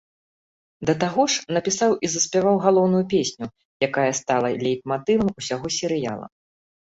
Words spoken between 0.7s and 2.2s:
Да таго ж, напісаў і